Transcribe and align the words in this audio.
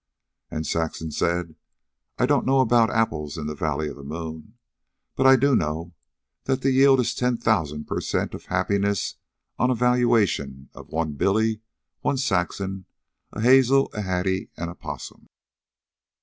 And 0.49 0.65
Saxon 0.65 1.11
said, 1.11 1.53
"I 2.17 2.25
don't 2.25 2.43
know 2.47 2.59
about 2.61 2.89
apples 2.89 3.37
in 3.37 3.45
the 3.45 3.53
valley 3.53 3.87
of 3.87 3.95
the 3.95 4.03
moon, 4.03 4.57
but 5.15 5.27
I 5.27 5.35
do 5.35 5.55
know 5.55 5.93
that 6.45 6.63
the 6.63 6.71
yield 6.71 6.99
is 6.99 7.13
ten 7.13 7.37
thousand 7.37 7.85
per 7.85 8.01
cent. 8.01 8.33
of 8.33 8.45
happiness 8.45 9.17
on 9.59 9.69
a 9.69 9.75
valuation 9.75 10.71
of 10.73 10.89
one 10.89 11.11
Billy, 11.13 11.61
one 11.99 12.17
Saxon, 12.17 12.85
a 13.31 13.41
Hazel, 13.41 13.91
a 13.93 14.01
Hattie, 14.01 14.49
and 14.57 14.71
a 14.71 14.73
Possum." 14.75 15.27